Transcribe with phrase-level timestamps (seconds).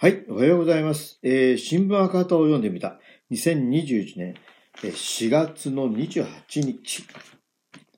[0.00, 1.18] はい、おはようございます。
[1.24, 3.00] えー新聞赤旗を読んでみた。
[3.32, 4.34] 2021年
[4.80, 6.24] 4月の28
[6.64, 7.04] 日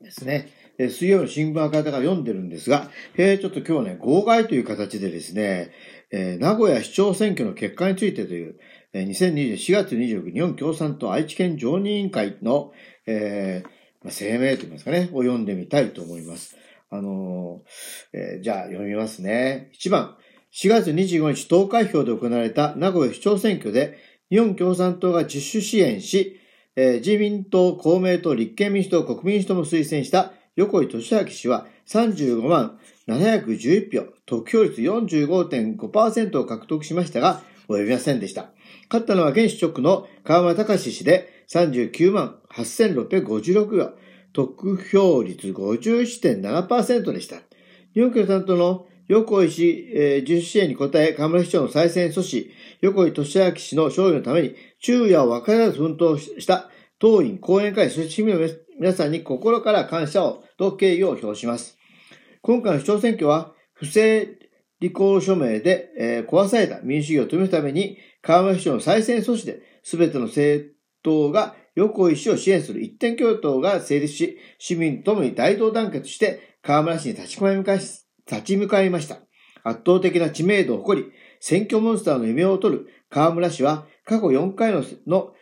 [0.00, 0.48] ですね。
[0.78, 5.72] えー水曜日の新聞赤旗が読んでるんですが、えーちょっと今日ね、号外という形でですね、
[6.10, 8.58] えー名古屋市長選挙の結果についてという、
[8.94, 12.72] えー2020年4月29日、日本共産党愛知県常任委員会の、
[13.04, 13.68] えー
[14.02, 16.56] まあ、声明といいますかね、を読んでみたいと思います。
[16.88, 19.70] あのーえーじゃあ読みますね。
[19.78, 20.16] 1番、
[20.52, 23.98] 4月25日投開票で行われた名古屋市長選挙で、
[24.30, 26.40] 日本共産党が自主支援し、
[26.76, 32.78] えー自民党、公明党、立憲民主党、国民主党も推薦した横井俊明氏は35万
[33.08, 38.50] 711票、得票率45.5%を獲得しましたが、及びませんでした。
[38.90, 43.92] 勝ったのは現市直の川村隆氏で39万8656票、
[44.32, 47.36] 得票率51.7%でした。
[47.94, 52.48] 日本共産党の横井氏、えー、自主支援に応え、河村市長の再選阻止、
[52.80, 58.48] 横井俊明氏の勝利のために、昼夜を分からず奮闘した党員、講演会、そして市民の
[58.78, 61.76] 皆さんに心から感謝をと敬意を表します。
[62.40, 64.28] 今回の市長選挙は、不正
[64.80, 77.80] 履行署名で、えー壊された民主主義を止めるために、河村市長の再選阻止で、すべての政党が横井氏を支援する一点共闘が成立し、市民ともに大同団結して、河村氏に立ち向かい
[78.30, 79.18] 立ち向かいました。
[79.62, 85.34] 圧倒的な知名度を誇り、選挙モンスターの夢を取る河村氏は、過去4回のの、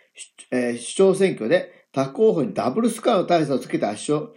[0.50, 4.32] えー市長選挙で他候補にダブルスコアの大差をつけて圧勝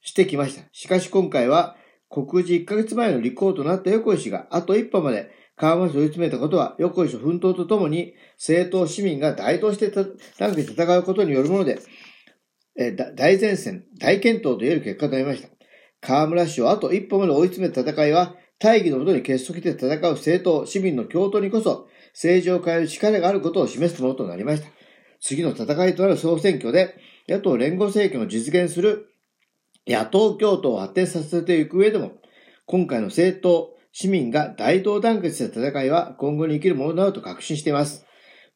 [0.00, 0.64] してきました。
[0.72, 1.76] しかし今回は、
[2.08, 11.78] 告示1ヶ月前の立候補となった横井氏があと一歩まで河村氏を追い詰めたことは、横井氏の奮闘とともに政党市民が大同して戦うことによるもので、
[12.78, 15.57] えー大前線、大健闘と言える結果となりました。
[16.00, 24.68] 河村氏をあと一歩まで追い詰めた戦いは、大義のもとに結束して戦う政党、市民の共闘にこそ、政治を変える力があることを示すものとなりました。
[25.20, 26.96] 次の戦いとなる総選挙で、
[27.28, 29.10] 野党連合政権を実現する
[29.86, 32.12] 野党共闘を発展させていく上でも、
[32.66, 38.04] 今回の政党、市民が大同団結した戦いは今後に生きるものだろうと確信しています。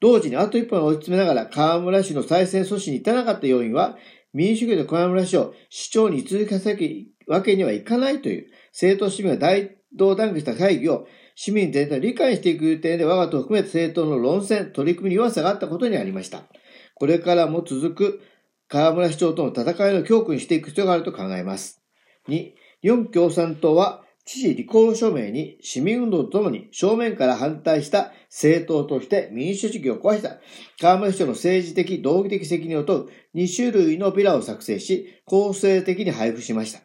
[0.00, 3.97] 同時にあと一歩を追い詰めながら河村氏の再選阻止に至らなかった要因は、
[4.32, 16.43] 民主主義の河村氏を市長に続けさせるわけにはいかないという政党市民が大同団結した会議を市民全体を理解していく点で我が党を含めた政党の論戦、取り組みに弱さがあったことにありました。
[16.94, 18.20] これからも続く
[18.69, 21.82] 河村市長との戦いの教訓にしていく必要があると考えます。
[22.28, 30.38] 2、日本共産党は知事履行署名に市民運動とともに正面から反対した政党として民主主義を壊した
[30.81, 36.81] 河村市長の政治的、道義的責任を問う2種類のビラを作成し、公正的に配布しました。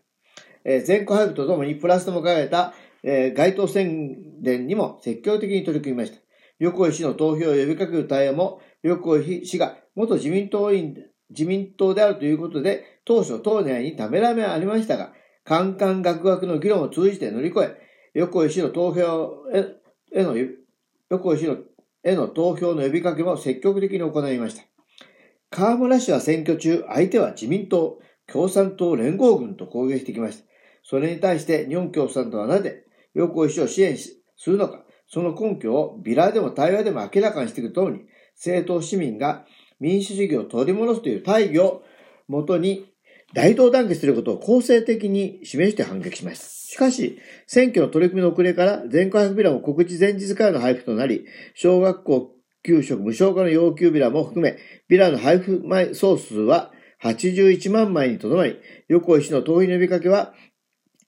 [0.65, 6.17] えー全国配布とともにプラスとも書かれた、えー街頭宣伝にも積極的に取り組みました。
[6.59, 10.95] 横井氏の投票を呼びかける対応も、横井氏が元自民党員、
[11.29, 15.13] 自民党であるということで、当初党内にためらめありましたが、
[15.47, 17.77] カンカン学学の議論を通じて乗り越え、
[18.15, 19.45] 横井氏の投票
[20.13, 20.35] への、
[21.09, 21.57] 横井氏の
[22.03, 24.63] への投票の呼びかけも積極的に行いました。
[25.49, 30.43] 河村氏は選挙中、相手は自民党、共産党連合軍と攻撃してきました。
[30.83, 38.01] それに対して日本共産党はなぜ横井氏を支援するのか、その根拠をビラでも対話でも明らかにしていくとともに、
[38.35, 39.45] 政党市民が
[39.79, 41.83] 民主主義を取り戻すという大義を
[42.27, 42.91] もとに
[43.33, 46.45] 大同団結することを公正的に示して反撃しました。
[46.45, 54.57] しかし、選挙の取り組みの遅れから全会配布ビラも告知前日からの配布となり、小学校給食無償化の要求ビラも含め、
[54.87, 56.71] ビラの配布枚総数は
[57.03, 60.33] 81万枚にとどまり、横井氏の投票の呼びかけは、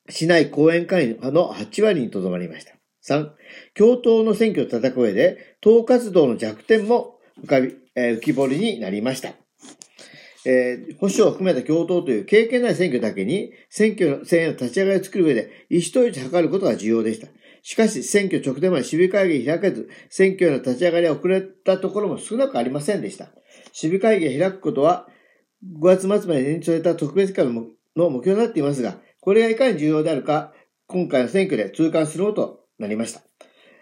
[0.10, 2.74] 市内講演会の8割にとどまりました。
[3.08, 3.32] 3、
[3.76, 9.34] 共闘の選挙を戦う上で、党活動の弱点も浮かび、えー浮き彫りになりました。
[10.50, 17.28] えー保守を含めた共闘という経験ない選挙だけに、選挙の選挙の立ち上がりを作る上で、意思統一図ることが重要でした。
[17.62, 23.28] しかし、選挙直前まで市議会議開けず、選挙への立ち上がりが遅れたところも少なくありませんでした。
[23.74, 25.08] 市議会議を開くことは、
[25.80, 27.66] 5月末までに延長された特別会の
[27.96, 30.54] の目標になっていますが、これがいかに重要であるか、
[30.88, 33.22] 今回の選挙で痛感することとなりました。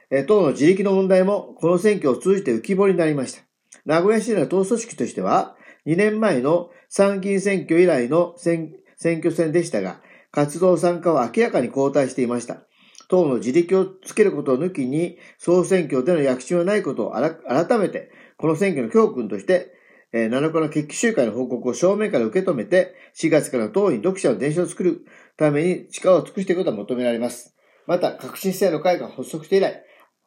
[0.09, 3.43] えー党の自力の問題も、この選挙を通じて浮き彫りになりました。
[3.85, 5.56] 名古屋市内の党組織としては、
[5.87, 10.01] 2年前の参議院選挙以来の選挙戦でしたが、
[10.31, 12.67] 活動参加は明らかに後退していました。
[13.07, 19.73] 党の自力をつけることを抜きに、総選挙での躍進はないことを改めて、この選挙の教訓として、
[20.11, 25.05] え7日の決起集会の報告を正面から受け止めて、4月からの党員読者の伝承を作る
[25.37, 27.55] ために力を尽くしていくことが求められます。
[27.85, 29.83] また、革新世代の会が発足して以来、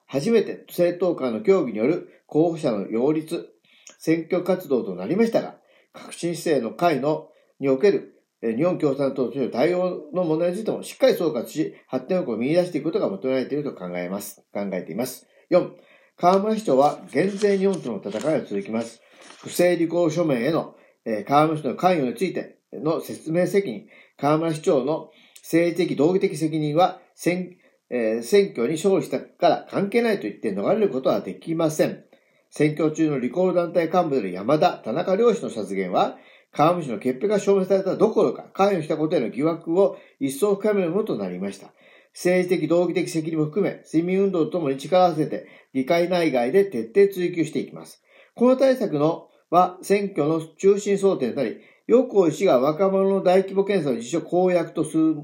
[0.06, 3.50] 初めて政党間の協議による候補者の擁立、
[3.98, 5.56] 選挙活動となりましたが、
[5.92, 7.28] 革新姿勢の会の
[7.58, 14.42] における日本共産党としての対応の問題についてもしっかり総括し、発展を見出していくことが求められていると考えます。
[14.52, 15.26] 考えています。
[15.50, 15.70] 4、
[16.16, 19.02] 河村市長は減税日本との戦いが続きます。
[19.42, 25.10] 不正履行書面への、え河村市長の関与についての説明責任、河村市長の
[25.42, 27.56] 政治的、道義的責任は選,、
[27.90, 32.04] え、選挙に勝利したから関係ないと言って逃れることはできません。
[32.50, 36.18] 選挙中のリコール団体幹部である山田、田中良氏の殺言は、
[36.52, 41.72] 川村氏の潔癖が証明されたどころか、関与したことへの疑惑を一層深めるものとなりました。
[42.12, 48.02] 政治的、道義的責任も含め、市民運動とともに力を合わせて、議会内外で徹底追求していきます。
[48.34, 55.16] この対策のは、選挙の中心争点となり、横井氏が若者の大規模検査の実証公約とする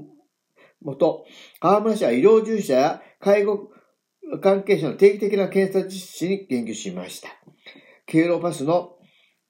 [0.81, 1.25] もと、
[1.59, 3.69] 河村氏は医療従事者や介護
[4.41, 7.29] 関係者の定期的な検査実施に言及しました。
[8.05, 8.97] 経路パスの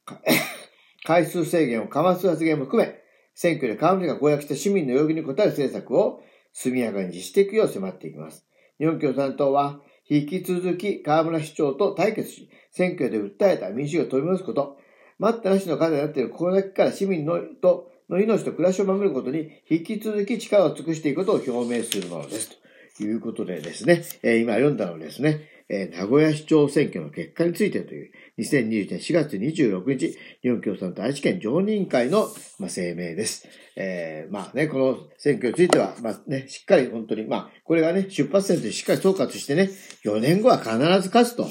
[1.05, 2.95] 回数制限を緩和する発言も含め、
[3.33, 6.21] 選挙で幹部が公約した市民の要求に応える政策を
[6.53, 8.45] 速やかに実施していくよう迫っていきます。
[8.79, 14.77] 日本共産党は、引き続き河村市長と対決し、選挙で訴えた民主主義を取り戻すこと、
[15.19, 22.57] 待ったなしの課題になっているこの先から市民のとの命と暮らしを守ることに引き続き力を尽くしていくことを表明するものです。
[22.97, 32.27] ということでですね、え、今読んだのはですね、え、名古屋市長選挙の結果についてという、2021年4月26日、日本共産党愛知県常任会の、
[32.57, 33.47] まあ、声明です。
[33.75, 39.69] えー、まあね、この選挙については、まあね、しっかり本当に、まあ、これがね、出発点としっかり総括してね、
[40.03, 40.79] 4年後は必ず
[41.13, 41.47] 勝つと。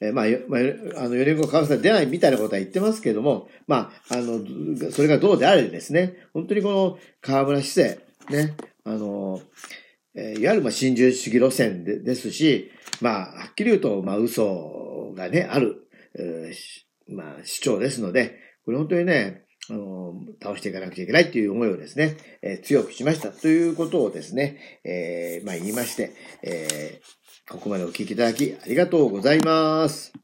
[0.00, 8.54] えー、まあ、まあ、あの、4年後関西出ないみたいなことは言ってますけども、まあ、あの、それがどうであれですね、本当にこの河村市政、ね、
[8.84, 9.40] あの、
[10.14, 12.70] えー、いわゆるまあ新自由主義路線でですし、
[13.00, 15.88] まあ、はっきり言うと、まあ、嘘がね、ある、
[16.18, 26.12] えー、まあ、主張ですので、これ本当にね、あの、倒していかなくちゃいけないという思いをですね、えー、強くしましたということをですね、えー、まあ言いまして、
[26.42, 30.23] えー、ここまでお聞きいただきありがとうございます。